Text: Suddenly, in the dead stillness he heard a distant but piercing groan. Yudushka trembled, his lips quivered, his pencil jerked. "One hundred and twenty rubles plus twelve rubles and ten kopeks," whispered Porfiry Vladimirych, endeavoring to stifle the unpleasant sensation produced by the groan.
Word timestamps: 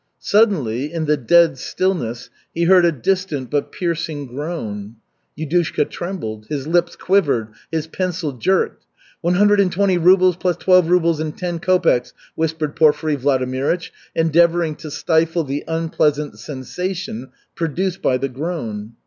Suddenly, 0.17 0.91
in 0.91 1.05
the 1.05 1.15
dead 1.15 1.59
stillness 1.59 2.31
he 2.55 2.63
heard 2.63 2.85
a 2.85 2.91
distant 2.91 3.51
but 3.51 3.71
piercing 3.71 4.25
groan. 4.25 4.95
Yudushka 5.37 5.87
trembled, 5.91 6.47
his 6.47 6.65
lips 6.65 6.95
quivered, 6.95 7.49
his 7.71 7.85
pencil 7.85 8.31
jerked. 8.31 8.83
"One 9.21 9.35
hundred 9.35 9.59
and 9.59 9.71
twenty 9.71 9.99
rubles 9.99 10.37
plus 10.37 10.57
twelve 10.57 10.89
rubles 10.89 11.19
and 11.19 11.37
ten 11.37 11.59
kopeks," 11.59 12.13
whispered 12.33 12.75
Porfiry 12.75 13.15
Vladimirych, 13.15 13.91
endeavoring 14.15 14.73
to 14.77 14.89
stifle 14.89 15.43
the 15.43 15.63
unpleasant 15.67 16.39
sensation 16.39 17.29
produced 17.55 18.01
by 18.01 18.17
the 18.17 18.27
groan. 18.29 18.93